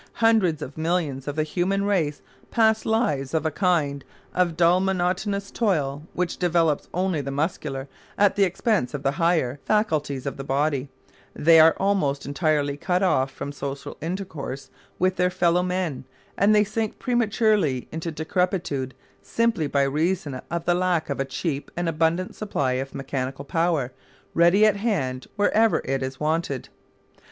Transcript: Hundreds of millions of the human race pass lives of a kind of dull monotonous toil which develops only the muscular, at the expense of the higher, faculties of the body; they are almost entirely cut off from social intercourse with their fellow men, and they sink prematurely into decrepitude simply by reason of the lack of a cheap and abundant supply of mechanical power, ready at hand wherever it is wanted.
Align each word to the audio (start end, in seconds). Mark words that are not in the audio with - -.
Hundreds 0.13 0.63
of 0.63 0.79
millions 0.79 1.27
of 1.27 1.35
the 1.35 1.43
human 1.43 1.85
race 1.85 2.23
pass 2.49 2.85
lives 2.87 3.35
of 3.35 3.45
a 3.45 3.51
kind 3.51 4.03
of 4.33 4.57
dull 4.57 4.79
monotonous 4.79 5.51
toil 5.51 6.01
which 6.13 6.37
develops 6.37 6.89
only 6.91 7.21
the 7.21 7.29
muscular, 7.29 7.87
at 8.17 8.35
the 8.35 8.43
expense 8.43 8.95
of 8.95 9.03
the 9.03 9.11
higher, 9.11 9.59
faculties 9.63 10.25
of 10.25 10.37
the 10.37 10.43
body; 10.43 10.89
they 11.35 11.59
are 11.59 11.75
almost 11.77 12.25
entirely 12.25 12.75
cut 12.77 13.03
off 13.03 13.29
from 13.29 13.51
social 13.51 13.95
intercourse 14.01 14.71
with 14.97 15.17
their 15.17 15.29
fellow 15.29 15.61
men, 15.61 16.03
and 16.35 16.55
they 16.55 16.63
sink 16.63 16.97
prematurely 16.97 17.87
into 17.91 18.09
decrepitude 18.11 18.95
simply 19.21 19.67
by 19.67 19.83
reason 19.83 20.41
of 20.49 20.65
the 20.65 20.73
lack 20.73 21.11
of 21.11 21.19
a 21.19 21.25
cheap 21.25 21.69
and 21.77 21.87
abundant 21.87 22.33
supply 22.33 22.71
of 22.71 22.95
mechanical 22.95 23.45
power, 23.45 23.91
ready 24.33 24.65
at 24.65 24.77
hand 24.77 25.27
wherever 25.35 25.79
it 25.85 26.01
is 26.01 26.19
wanted. 26.19 26.69